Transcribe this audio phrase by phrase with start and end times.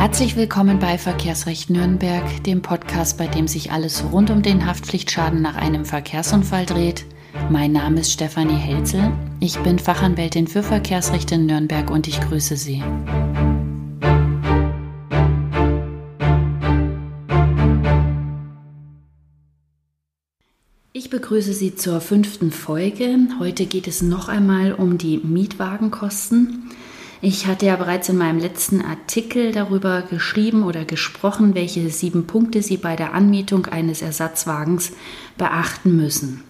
[0.00, 5.42] Herzlich willkommen bei Verkehrsrecht Nürnberg, dem Podcast, bei dem sich alles rund um den Haftpflichtschaden
[5.42, 7.04] nach einem Verkehrsunfall dreht.
[7.50, 9.12] Mein Name ist Stefanie Helzel.
[9.40, 12.82] Ich bin Fachanwältin für Verkehrsrecht in Nürnberg und ich grüße Sie.
[20.94, 23.18] Ich begrüße Sie zur fünften Folge.
[23.38, 26.70] Heute geht es noch einmal um die Mietwagenkosten.
[27.22, 32.62] Ich hatte ja bereits in meinem letzten Artikel darüber geschrieben oder gesprochen, welche sieben Punkte
[32.62, 34.92] Sie bei der Anmietung eines Ersatzwagens
[35.36, 36.44] beachten müssen.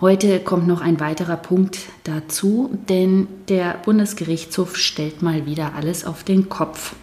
[0.00, 6.24] Heute kommt noch ein weiterer Punkt dazu, denn der Bundesgerichtshof stellt mal wieder alles auf
[6.24, 6.94] den Kopf.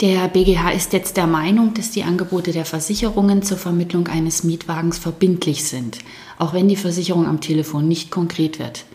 [0.00, 4.96] Der BGH ist jetzt der Meinung, dass die Angebote der Versicherungen zur Vermittlung eines Mietwagens
[4.96, 5.98] verbindlich sind,
[6.38, 8.86] auch wenn die Versicherung am Telefon nicht konkret wird.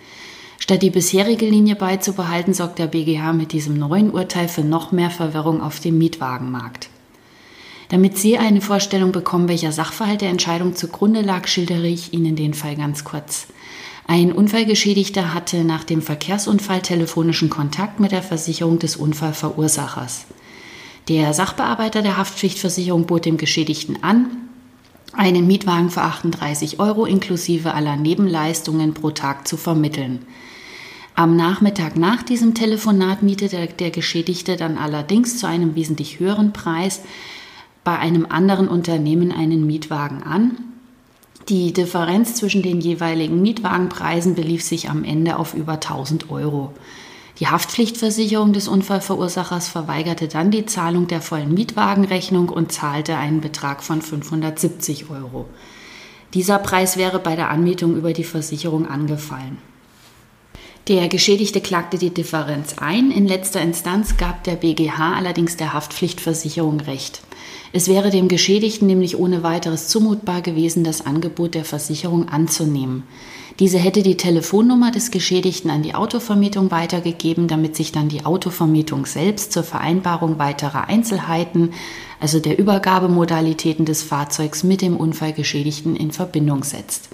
[0.61, 5.09] Statt die bisherige Linie beizubehalten, sorgt der BGH mit diesem neuen Urteil für noch mehr
[5.09, 6.87] Verwirrung auf dem Mietwagenmarkt.
[7.89, 12.53] Damit Sie eine Vorstellung bekommen, welcher Sachverhalt der Entscheidung zugrunde lag, schildere ich Ihnen den
[12.53, 13.47] Fall ganz kurz.
[14.05, 20.27] Ein Unfallgeschädigter hatte nach dem Verkehrsunfall telefonischen Kontakt mit der Versicherung des Unfallverursachers.
[21.07, 24.40] Der Sachbearbeiter der Haftpflichtversicherung bot dem Geschädigten an,
[25.13, 30.25] einen Mietwagen für 38 Euro inklusive aller Nebenleistungen pro Tag zu vermitteln.
[31.15, 37.01] Am Nachmittag nach diesem Telefonat mietete der Geschädigte dann allerdings zu einem wesentlich höheren Preis
[37.83, 40.57] bei einem anderen Unternehmen einen Mietwagen an.
[41.49, 46.73] Die Differenz zwischen den jeweiligen Mietwagenpreisen belief sich am Ende auf über 1000 Euro.
[47.39, 53.83] Die Haftpflichtversicherung des Unfallverursachers verweigerte dann die Zahlung der vollen Mietwagenrechnung und zahlte einen Betrag
[53.83, 55.47] von 570 Euro.
[56.33, 59.57] Dieser Preis wäre bei der Anmietung über die Versicherung angefallen.
[60.87, 63.11] Der Geschädigte klagte die Differenz ein.
[63.11, 67.21] In letzter Instanz gab der BGH allerdings der Haftpflichtversicherung Recht.
[67.71, 73.03] Es wäre dem Geschädigten nämlich ohne weiteres zumutbar gewesen, das Angebot der Versicherung anzunehmen.
[73.61, 79.05] Diese hätte die Telefonnummer des Geschädigten an die Autovermietung weitergegeben, damit sich dann die Autovermietung
[79.05, 81.69] selbst zur Vereinbarung weiterer Einzelheiten,
[82.19, 87.09] also der Übergabemodalitäten des Fahrzeugs mit dem Unfallgeschädigten in Verbindung setzt.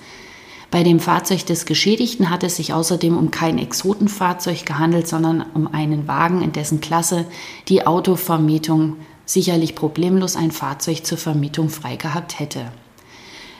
[0.71, 5.67] Bei dem Fahrzeug des Geschädigten hat es sich außerdem um kein Exotenfahrzeug gehandelt, sondern um
[5.67, 7.25] einen Wagen, in dessen Klasse
[7.67, 12.71] die Autovermietung sicherlich problemlos ein Fahrzeug zur Vermietung frei gehabt hätte.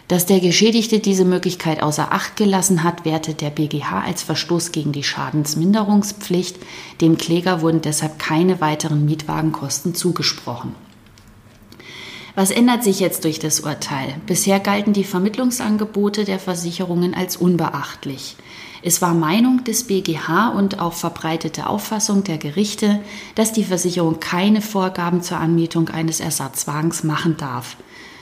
[0.08, 4.94] Dass der Geschädigte diese Möglichkeit außer Acht gelassen hat, wertet der BGH als Verstoß gegen
[4.94, 6.56] die Schadensminderungspflicht.
[7.02, 10.76] Dem Kläger wurden deshalb keine weiteren Mietwagenkosten zugesprochen.
[12.36, 14.14] Was ändert sich jetzt durch das Urteil?
[14.28, 18.38] Bisher galten die Vermittlungsangebote der Versicherungen als unbeachtlich.
[18.84, 23.00] Es war Meinung des BGH und auch verbreitete Auffassung der Gerichte,
[23.36, 27.76] dass die Versicherung keine Vorgaben zur Anmietung eines Ersatzwagens machen darf.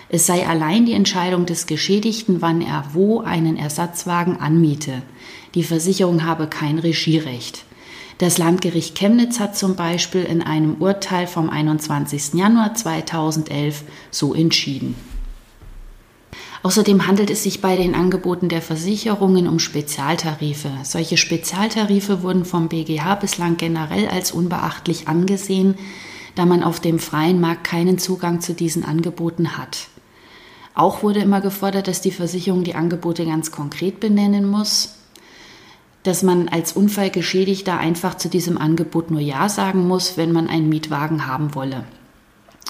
[0.09, 5.01] Es sei allein die Entscheidung des Geschädigten, wann er wo einen Ersatzwagen anmiete.
[5.55, 7.65] Die Versicherung habe kein Regierecht.
[8.17, 12.33] Das Landgericht Chemnitz hat zum Beispiel in einem Urteil vom 21.
[12.35, 14.95] Januar 2011 so entschieden.
[16.63, 20.71] Außerdem handelt es sich bei den Angeboten der Versicherungen um Spezialtarife.
[20.83, 25.75] Solche Spezialtarife wurden vom BGH bislang generell als unbeachtlich angesehen,
[26.35, 29.89] da man auf dem freien Markt keinen Zugang zu diesen Angeboten hat.
[30.75, 34.95] Auch wurde immer gefordert, dass die Versicherung die Angebote ganz konkret benennen muss
[36.05, 40.69] dass man als Unfallgeschädigter einfach zu diesem Angebot nur Ja sagen muss, wenn man einen
[40.69, 41.83] Mietwagen haben wolle.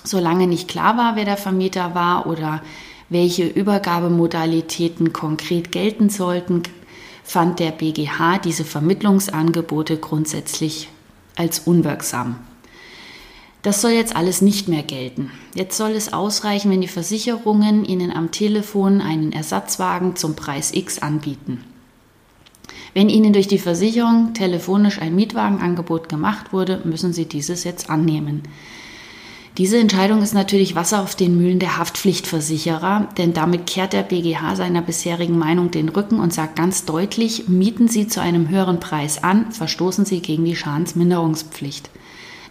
[0.05, 2.61] Solange nicht klar war, wer der Vermieter war oder
[3.09, 6.63] welche Übergabemodalitäten konkret gelten sollten,
[7.25, 10.87] fand der BGH diese Vermittlungsangebote grundsätzlich
[11.35, 12.37] als unwirksam.
[13.65, 15.31] Das soll jetzt alles nicht mehr gelten.
[15.55, 20.99] Jetzt soll es ausreichen, wenn die Versicherungen Ihnen am Telefon einen Ersatzwagen zum Preis X
[20.99, 21.63] anbieten.
[22.93, 28.43] Wenn Ihnen durch die Versicherung telefonisch ein Mietwagenangebot gemacht wurde, müssen Sie dieses jetzt annehmen.
[29.57, 34.57] Diese Entscheidung ist natürlich Wasser auf den Mühlen der Haftpflichtversicherer, denn damit kehrt der BGH
[34.57, 39.23] seiner bisherigen Meinung den Rücken und sagt ganz deutlich, mieten Sie zu einem höheren Preis
[39.23, 41.89] an, verstoßen Sie gegen die Schadensminderungspflicht.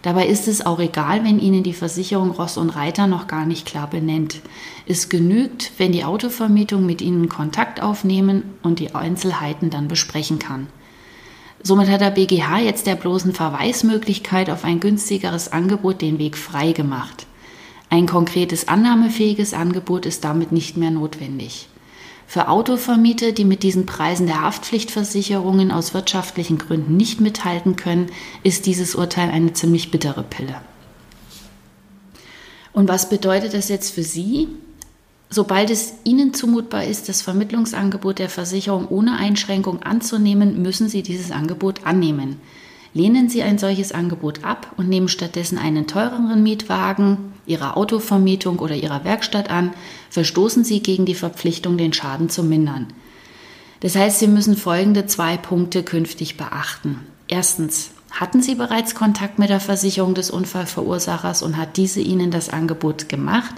[0.05, 3.65] Dabei ist es auch egal, wenn Ihnen die Versicherung Ross und Reiter noch gar nicht
[3.65, 4.39] klar benennt.
[4.85, 10.67] Es genügt, wenn die Autovermietung mit Ihnen Kontakt aufnehmen und die Einzelheiten dann besprechen kann.
[11.63, 16.71] Somit hat der BGH jetzt der bloßen Verweismöglichkeit auf ein günstigeres Angebot den Weg frei
[16.71, 17.25] gemacht.
[17.89, 21.67] Ein konkretes annahmefähiges Angebot ist damit nicht mehr notwendig.
[22.27, 28.07] Für Autovermieter, die mit diesen Preisen der Haftpflichtversicherungen aus wirtschaftlichen Gründen nicht mithalten können,
[28.43, 30.61] ist dieses Urteil eine ziemlich bittere Pille.
[32.73, 34.49] Und was bedeutet das jetzt für Sie?
[35.29, 41.31] Sobald es Ihnen zumutbar ist, das Vermittlungsangebot der Versicherung ohne Einschränkung anzunehmen, müssen Sie dieses
[41.31, 42.39] Angebot annehmen.
[42.95, 48.73] Lehnen Sie ein solches Angebot ab und nehmen stattdessen einen teureren Mietwagen Ihrer Autovermietung oder
[48.73, 49.73] Ihrer Werkstatt an,
[50.09, 52.87] verstoßen Sie gegen die Verpflichtung, den Schaden zu mindern.
[53.81, 57.01] Das heißt, Sie müssen folgende zwei Punkte künftig beachten.
[57.27, 62.47] Erstens, hatten Sie bereits Kontakt mit der Versicherung des Unfallverursachers und hat diese Ihnen das
[62.47, 63.55] Angebot gemacht,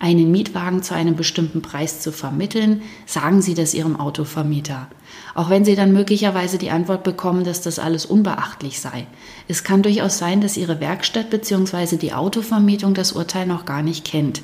[0.00, 4.88] einen Mietwagen zu einem bestimmten Preis zu vermitteln, sagen Sie das Ihrem Autovermieter.
[5.34, 9.06] Auch wenn Sie dann möglicherweise die Antwort bekommen, dass das alles unbeachtlich sei.
[9.46, 11.96] Es kann durchaus sein, dass Ihre Werkstatt bzw.
[11.96, 14.40] die Autovermietung das Urteil noch gar nicht kennt.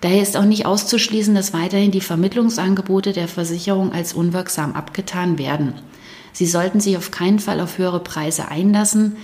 [0.00, 5.74] Daher ist auch nicht auszuschließen, dass weiterhin die Vermittlungsangebote der Versicherung als unwirksam abgetan werden.
[6.32, 9.16] Sie sollten sich auf keinen Fall auf höhere Preise einlassen,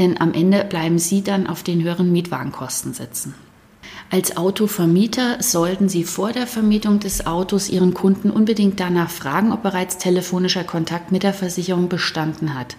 [0.00, 3.34] denn am Ende bleiben Sie dann auf den höheren Mietwagenkosten sitzen.
[4.12, 9.62] Als Autovermieter sollten Sie vor der Vermietung des Autos Ihren Kunden unbedingt danach fragen, ob
[9.62, 12.76] bereits telefonischer Kontakt mit der Versicherung bestanden hat.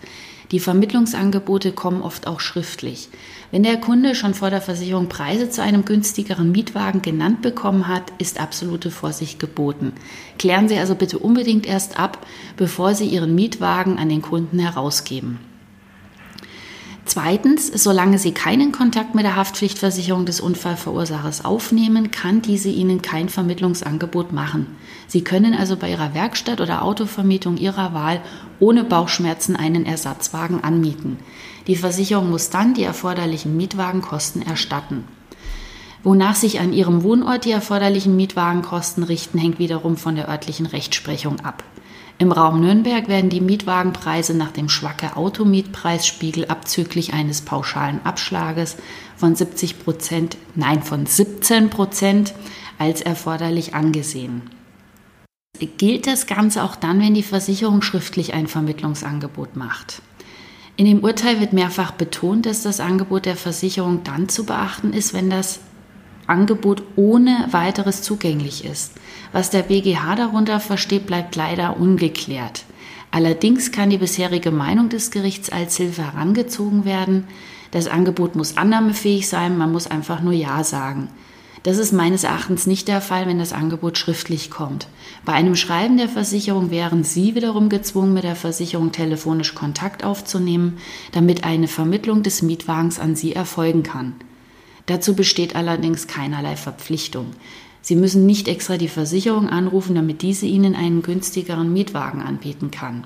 [0.51, 3.09] Die Vermittlungsangebote kommen oft auch schriftlich.
[3.49, 8.13] Wenn der Kunde schon vor der Versicherung Preise zu einem günstigeren Mietwagen genannt bekommen hat,
[8.19, 9.93] ist absolute Vorsicht geboten.
[10.37, 12.23] Klären Sie also bitte unbedingt erst ab,
[12.57, 15.39] bevor Sie Ihren Mietwagen an den Kunden herausgeben.
[17.13, 23.29] Zweitens, solange Sie keinen Kontakt mit der Haftpflichtversicherung des Unfallverursachers aufnehmen, kann diese Ihnen kein
[23.29, 24.65] Vermittlungsangebot machen.
[25.05, 28.19] Sie können also bei Ihrer Werkstatt oder Autovermietung Ihrer Wahl
[28.59, 31.19] ohne Bauchschmerzen einen Ersatzwagen anmieten.
[31.67, 35.03] Die Versicherung muss dann die erforderlichen Mietwagenkosten erstatten.
[36.01, 41.41] Wonach sich an Ihrem Wohnort die erforderlichen Mietwagenkosten richten, hängt wiederum von der örtlichen Rechtsprechung
[41.41, 41.63] ab.
[42.23, 48.77] Im Raum Nürnberg werden die Mietwagenpreise nach dem Schwacke Automietpreisspiegel abzüglich eines pauschalen Abschlages
[49.17, 52.33] von 70 Prozent, nein, von 17 Prozent
[52.79, 54.43] als erforderlich angesehen.
[55.75, 60.01] Gilt das Ganze auch dann, wenn die Versicherung schriftlich ein Vermittlungsangebot macht?
[60.77, 65.13] In dem Urteil wird mehrfach betont, dass das Angebot der Versicherung dann zu beachten ist,
[65.13, 65.59] wenn das
[66.27, 68.93] Angebot ohne weiteres zugänglich ist.
[69.31, 72.65] Was der BGH darunter versteht, bleibt leider ungeklärt.
[73.11, 77.27] Allerdings kann die bisherige Meinung des Gerichts als Hilfe herangezogen werden.
[77.71, 81.09] Das Angebot muss annahmefähig sein, man muss einfach nur Ja sagen.
[81.63, 84.87] Das ist meines Erachtens nicht der Fall, wenn das Angebot schriftlich kommt.
[85.23, 90.77] Bei einem Schreiben der Versicherung wären Sie wiederum gezwungen, mit der Versicherung telefonisch Kontakt aufzunehmen,
[91.13, 94.15] damit eine Vermittlung des Mietwagens an Sie erfolgen kann.
[94.85, 97.27] Dazu besteht allerdings keinerlei Verpflichtung.
[97.81, 103.05] Sie müssen nicht extra die Versicherung anrufen, damit diese Ihnen einen günstigeren Mietwagen anbieten kann.